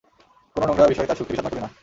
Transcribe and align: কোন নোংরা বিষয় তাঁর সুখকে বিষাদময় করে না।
কোন 0.55 0.61
নোংরা 0.67 0.85
বিষয় 0.87 1.07
তাঁর 1.07 1.17
সুখকে 1.17 1.31
বিষাদময় 1.31 1.51
করে 1.51 1.61
না। 1.63 1.69